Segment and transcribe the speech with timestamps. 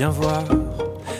[0.00, 0.44] Viens voir,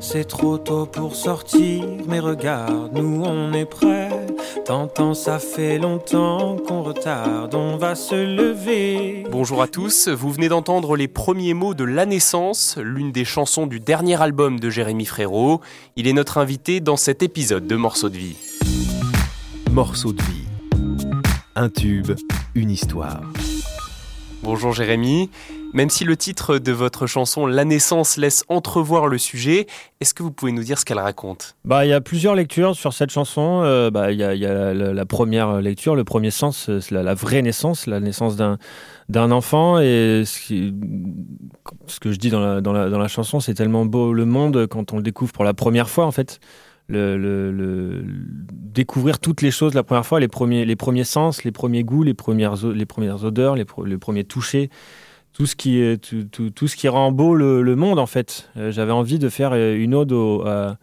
[0.00, 4.26] c'est trop tôt pour sortir, mais regarde, nous on est prêts.
[4.64, 9.26] T'entends, ça fait longtemps qu'on retarde, on va se lever.
[9.30, 13.68] Bonjour à tous, vous venez d'entendre les premiers mots de La Naissance, l'une des chansons
[13.68, 15.60] du dernier album de Jérémy Frérot.
[15.94, 18.36] Il est notre invité dans cet épisode de Morceaux de vie.
[19.70, 20.48] Morceaux de vie.
[21.54, 22.10] Un tube,
[22.56, 23.20] une histoire.
[24.44, 25.30] Bonjour Jérémy.
[25.72, 29.66] Même si le titre de votre chanson La naissance laisse entrevoir le sujet,
[30.02, 31.56] est-ce que vous pouvez nous dire ce qu'elle raconte?
[31.64, 33.62] Bah, il y a plusieurs lectures sur cette chanson.
[33.64, 37.14] Euh, bah, il y a, y a la, première lecture, le premier sens, c'est la,
[37.14, 38.58] vraie naissance, la naissance d'un
[39.08, 39.78] d'un enfant.
[39.78, 40.74] Et ce, qui,
[41.86, 44.92] ce, que je dis dans la, dans la chanson, c'est tellement beau le monde quand
[44.92, 46.38] on le découvre pour la première fois, en fait.
[46.88, 48.04] Le,
[48.74, 52.02] découvrir toutes les choses la première fois, les premiers, les premiers sens, les premiers goûts,
[52.02, 54.70] les premières, les premières odeurs, les, premiers touchés
[55.32, 58.50] tout ce qui tout, tout, tout, ce qui rend beau le, monde en fait.
[58.56, 60.76] Euh, J'avais envie de faire une ode au, à,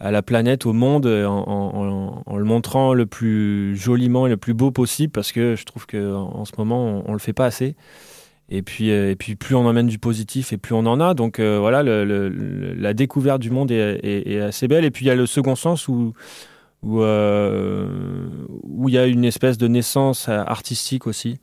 [0.00, 4.70] la planète, au monde, en, en, le montrant le plus joliment et le plus beau
[4.70, 7.74] possible parce que je trouve que en, ce moment on, on, le fait pas assez.
[8.52, 11.14] Et puis, euh, et puis plus on emmène du positif et plus on en a.
[11.14, 14.84] Donc euh, voilà, la découverte du monde est, assez belle.
[14.84, 16.12] Et puis il y a le second sens où
[16.82, 18.26] où euh,
[18.86, 21.38] il y a une espèce de naissance artistique aussi.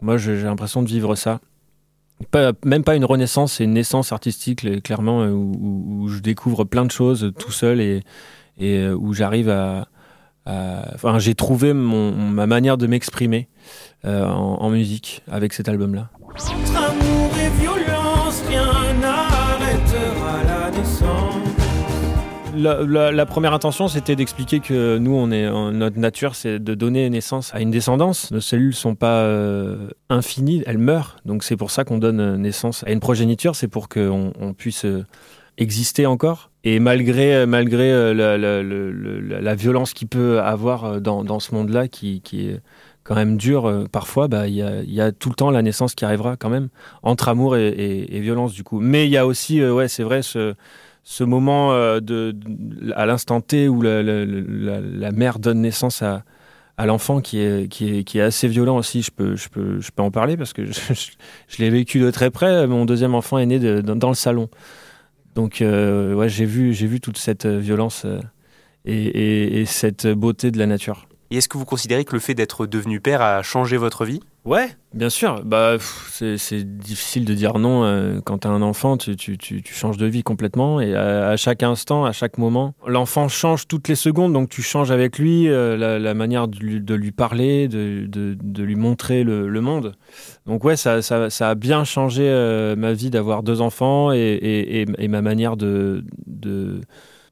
[0.00, 1.40] Moi, j'ai l'impression de vivre ça.
[2.32, 6.90] Pas, même pas une renaissance, c'est une naissance artistique, clairement, où, je découvre plein de
[6.90, 9.86] choses tout seul et, où j'arrive à,
[10.46, 13.48] Enfin, j'ai trouvé ma manière de m'exprimer
[14.02, 16.10] en, musique avec cet album-là.
[16.34, 21.34] Amour et violence, rien n'arrêtera la naissance.
[22.56, 26.74] La, la, la, première intention, c'était d'expliquer que nous, on est, notre nature, c'est de
[26.74, 28.30] donner naissance à une descendance.
[28.30, 31.16] Nos cellules sont pas euh, infinies, elles meurent.
[31.26, 34.86] Donc c'est pour ça qu'on donne naissance à une progéniture, c'est pour qu'on on puisse
[34.86, 35.04] euh,
[35.58, 36.50] exister encore.
[36.64, 38.14] Et malgré, malgré euh,
[39.40, 42.60] la, violence qu'il peut avoir dans, dans ce monde-là, qui, qui, est
[43.04, 45.94] quand même dur parfois, il bah, y, a, y, a, tout le temps la naissance
[45.94, 46.68] qui arrivera quand même,
[47.02, 48.80] entre amour et, violence du coup.
[48.80, 50.22] Mais il y a aussi, ouais, c'est vrai,
[51.04, 52.00] ce moment euh,
[52.94, 56.24] à l'instant T où la, mère donne naissance à,
[56.78, 59.02] l'enfant qui est, assez violent aussi.
[59.02, 62.30] Je peux, je peux, je peux en parler parce que je, l'ai vécu de très
[62.30, 62.66] près.
[62.66, 64.48] Mon deuxième enfant est né dans, le salon.
[65.34, 68.20] Donc, euh, ouais, j'ai vu, vu toute cette violence euh,
[68.84, 71.06] et cette beauté de la nature.
[71.32, 74.20] Et est-ce que vous considérez que le fait d'être devenu père a changé votre vie?
[74.44, 75.42] Ouais, bien sûr.
[75.46, 75.78] Bah,
[76.10, 77.84] c'est difficile de dire non.
[77.84, 80.78] Euh, quand tu as un enfant, tu, tu, tu, changes de vie complètement.
[80.78, 84.34] Et à, chaque instant, à chaque moment, l'enfant change toutes les secondes.
[84.34, 89.24] Donc tu changes avec lui euh, la, manière de lui, parler, de, de, lui montrer
[89.24, 89.94] le, le, monde.
[90.44, 94.18] Donc ouais, ça, ça, ça a bien changé euh, ma vie d'avoir deux enfants et,
[94.18, 96.04] et, et, ma manière de...
[96.26, 96.82] de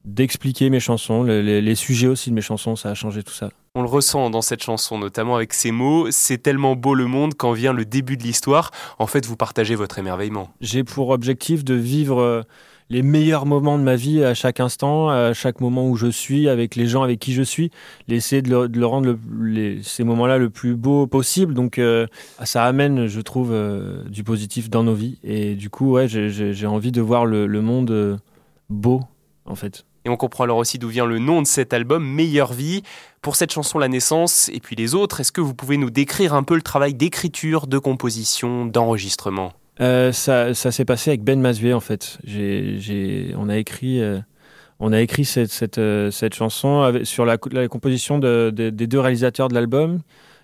[0.03, 3.51] d'expliquer mes chansons, les, sujets aussi de mes chansons, ça a changé tout ça.
[3.73, 6.11] On le ressent dans cette chanson, notamment avec ces mots.
[6.11, 8.71] C'est tellement beau le monde quand vient le début de l'histoire.
[8.99, 10.49] En fait, vous partagez votre émerveillement.
[10.59, 12.43] J'ai pour objectif de vivre
[12.91, 16.49] les meilleurs moments de ma vie à chaque instant, à chaque moment où je suis,
[16.49, 17.71] avec les gens avec qui je suis,
[18.09, 21.53] essayer de de rendre le, les, ces moments-là le plus beau possible.
[21.53, 22.05] Donc euh,
[22.43, 25.17] ça amène, je trouve, euh, du positif dans nos vies.
[25.23, 28.17] Et du coup, ouais, j'ai envie de voir le, monde euh,
[28.69, 29.01] beau,
[29.45, 29.85] en fait.
[30.05, 32.81] Et on comprend alors aussi d'où vient le nom de cet album, Meilleure Vie.
[33.21, 36.33] Pour cette chanson La Naissance et puis les autres, est-ce que vous pouvez nous décrire
[36.33, 39.53] un peu le travail d'écriture, de composition, d'enregistrement?
[39.79, 42.17] Euh, Ça, ça s'est passé avec Ben Masvier en fait.
[43.37, 44.19] On a écrit, euh,
[44.79, 49.49] on a écrit cette, cette, euh, chanson avec, sur la, composition de, des deux réalisateurs
[49.49, 50.01] de l'album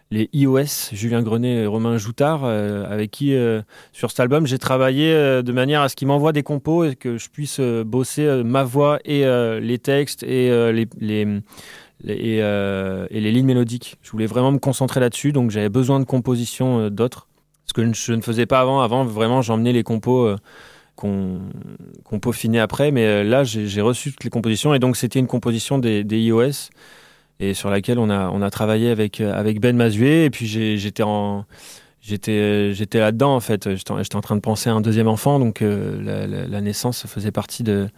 [0.10, 4.58] les iOS, Julien Grenet et Romain Joutard, euh, avec qui, euh, sur cet album, j'ai
[4.58, 8.44] travaillé euh, de manière à ce qu'ils m'envoient des compos et que je puisse bosser
[8.44, 9.26] ma voix et
[9.60, 10.86] les textes et les,
[13.12, 13.98] lignes mélodiques.
[14.02, 17.28] Je voulais vraiment me concentrer là-dessus, donc j'avais besoin de compositions d'autres,
[17.66, 18.82] ce que je ne faisais pas avant.
[18.82, 20.34] Avant, vraiment, j'emmenais les compos
[20.96, 21.40] qu'on
[22.10, 25.80] qu peaufinait après, mais là, j'ai reçu toutes les compositions et donc c'était une composition
[25.80, 26.70] des iOS
[27.40, 30.26] et sur laquelle on a, on a travaillé avec, avec Ben Mazuet.
[30.26, 31.46] Et puis j'étais en.
[32.00, 33.76] J'étais, j'étais là-dedans en fait.
[33.76, 36.62] J'étais, j'étais en train de penser à un deuxième enfant, donc euh, la, la, la,
[36.62, 37.90] naissance faisait partie de,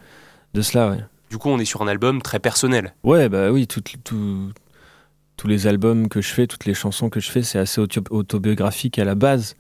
[0.55, 0.89] de cela.
[0.89, 0.97] Ouais.
[1.29, 2.93] Du coup, on est sur un album très personnel.
[3.03, 4.51] Ouais, bah oui, tout, tout,
[5.37, 8.97] tous les albums que je fais, toutes les chansons que je fais, c'est assez autobiographique
[8.97, 9.55] à la base.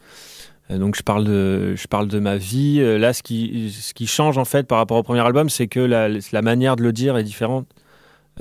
[0.71, 2.79] Euh, donc je parle de, je parle de ma vie.
[2.79, 5.67] Euh, là, ce qui, ce qui change en fait par rapport au premier album, c'est
[5.67, 7.67] que la, la manière de le dire est différente.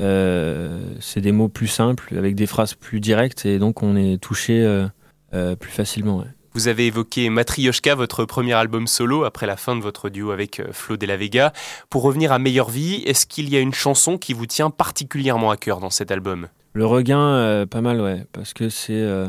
[0.01, 4.19] Euh, c'est des mots plus simples, avec des phrases plus directes, et donc on est
[4.23, 4.87] touché euh,
[5.35, 6.19] euh, plus facilement.
[6.19, 6.27] Ouais.
[6.55, 10.63] Vous avez évoqué Matryoshka, votre premier album solo, après la fin de votre duo avec
[10.73, 11.53] Flo de la Vega.
[11.91, 15.51] Pour revenir à Meilleure Vie, est-ce qu'il y a une chanson qui vous tient particulièrement
[15.51, 16.49] à cœur dans cet album?
[16.73, 19.29] Le regain, euh, pas mal, ouais, parce que c'est euh,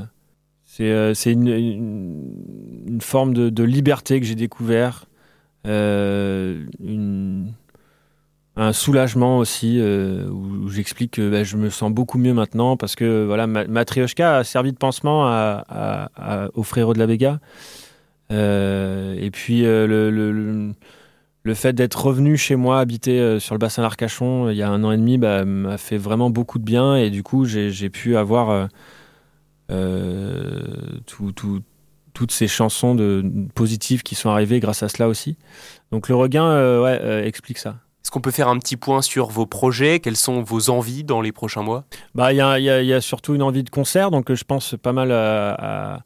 [0.66, 5.06] c'est une, une, forme de, de liberté que j'ai découvert,
[5.66, 7.54] une
[8.60, 12.96] un soulagement aussi euh, où, j'explique que bah, je me sens beaucoup mieux maintenant parce
[12.96, 17.40] que voilà Matryoshka a servi de pansement à, frérots de la Vega.
[18.32, 20.12] Euh, et puis euh, le,
[21.44, 24.84] le, fait d'être revenu chez moi habiter sur le bassin d'Arcachon il y a un
[24.84, 28.18] an et demi bah, m'a fait vraiment beaucoup de bien et du coup j'ai pu
[28.18, 28.68] avoir
[32.14, 33.24] toutes ces chansons
[33.56, 35.38] positives qui sont arrivées grâce à cela aussi.
[35.92, 39.46] Donc le regain ouais, explique ça est-ce qu'on peut faire un petit point sur vos
[39.46, 40.00] projets?
[40.00, 41.84] Quelles sont vos envies dans les prochains mois?
[42.16, 45.12] Bah, il y, y, a surtout une envie de concert, donc je pense pas mal
[45.12, 46.00] à,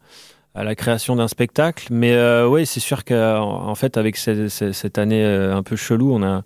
[0.55, 1.87] la création d'un spectacle.
[1.91, 5.75] Mais euh, oui, c'est sûr qu'en en fait, avec cette, cette, année euh, un peu
[5.75, 6.43] chelou, on a,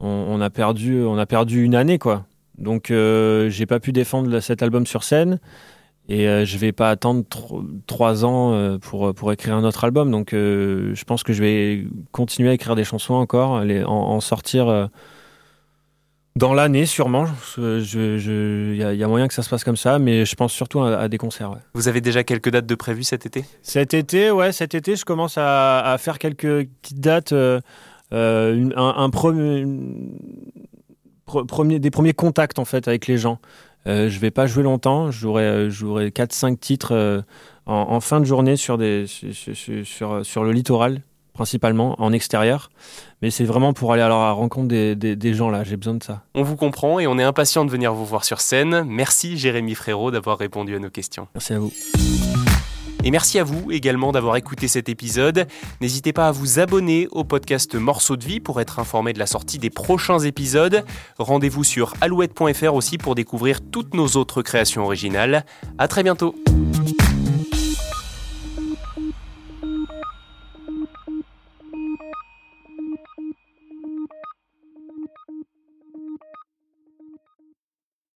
[0.00, 2.24] on, a perdu, on a perdu une année, quoi.
[2.58, 5.40] Donc, euh, j'ai pas pu défendre cet album sur scène.
[6.08, 7.24] Et euh, je vais pas attendre
[7.86, 10.10] trois ans euh, pour, pour écrire un autre album.
[10.10, 14.20] Donc euh, je pense que je vais continuer à écrire des chansons encore, les, en,
[14.20, 14.90] sortir
[16.34, 17.26] dans l'année sûrement.
[17.56, 20.34] Il je, y, a, y, a moyen que ça se passe comme ça, mais je
[20.34, 21.52] pense surtout à, des concerts.
[21.74, 23.44] Vous avez déjà quelques dates de prévues cet été?
[23.62, 27.32] Cet été, ouais, cet été, je commence à, à faire quelques petites dates.
[27.32, 27.62] un,
[28.10, 29.66] un premier,
[31.24, 33.38] premier, des premiers contacts en fait avec les gens.
[33.86, 37.22] Euh, je vais pas jouer longtemps, j'aurai euh, 4-5 titres euh,
[37.66, 41.02] en, fin de journée sur, des, sur, sur, le littoral,
[41.32, 42.70] principalement, en extérieur.
[43.22, 45.94] Mais c'est vraiment pour aller à la rencontre des, des, des gens là, j'ai besoin
[45.94, 46.22] de ça.
[46.34, 48.84] On vous comprend et on est impatient de venir vous voir sur scène.
[48.86, 51.28] Merci Jérémy Frérot d'avoir répondu à nos questions.
[51.34, 51.72] Merci à vous.
[53.04, 55.46] Et merci à vous également d'avoir écouté cet épisode.
[55.80, 59.26] N'hésitez pas à vous abonner au podcast Morceaux de vie pour être informé de la
[59.26, 60.84] sortie des prochains épisodes.
[61.18, 65.44] Rendez-vous sur alouette.fr aussi pour découvrir toutes nos autres créations originales.
[65.78, 66.36] À très bientôt.